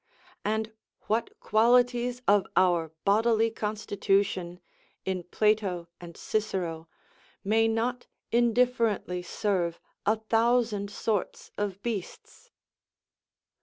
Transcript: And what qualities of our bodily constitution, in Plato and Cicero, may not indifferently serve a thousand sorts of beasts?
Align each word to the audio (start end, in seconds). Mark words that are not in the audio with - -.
And 0.43 0.73
what 1.01 1.39
qualities 1.39 2.23
of 2.27 2.47
our 2.55 2.91
bodily 3.05 3.51
constitution, 3.51 4.59
in 5.05 5.21
Plato 5.21 5.89
and 5.99 6.17
Cicero, 6.17 6.89
may 7.43 7.67
not 7.67 8.07
indifferently 8.31 9.21
serve 9.21 9.79
a 10.07 10.15
thousand 10.15 10.89
sorts 10.89 11.51
of 11.55 11.83
beasts? 11.83 12.49